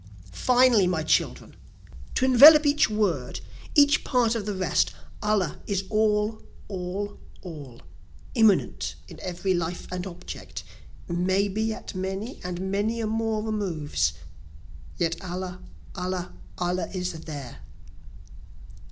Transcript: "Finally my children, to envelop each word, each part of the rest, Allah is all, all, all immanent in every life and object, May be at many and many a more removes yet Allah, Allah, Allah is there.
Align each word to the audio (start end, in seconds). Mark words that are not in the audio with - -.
"Finally 0.31 0.87
my 0.87 1.03
children, 1.03 1.55
to 2.15 2.25
envelop 2.25 2.65
each 2.65 2.89
word, 2.89 3.39
each 3.75 4.03
part 4.03 4.33
of 4.33 4.47
the 4.47 4.53
rest, 4.55 4.95
Allah 5.21 5.59
is 5.67 5.83
all, 5.91 6.41
all, 6.67 7.19
all 7.43 7.83
immanent 8.33 8.95
in 9.07 9.19
every 9.19 9.53
life 9.53 9.85
and 9.91 10.07
object, 10.07 10.63
May 11.07 11.47
be 11.47 11.71
at 11.71 11.93
many 11.93 12.39
and 12.43 12.71
many 12.71 12.99
a 12.99 13.05
more 13.05 13.43
removes 13.43 14.13
yet 14.97 15.23
Allah, 15.23 15.61
Allah, 15.93 16.33
Allah 16.57 16.87
is 16.91 17.11
there. 17.13 17.59